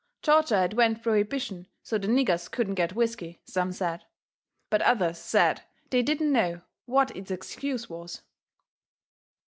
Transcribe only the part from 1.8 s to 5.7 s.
so the niggers couldn't get whiskey, some said; but others said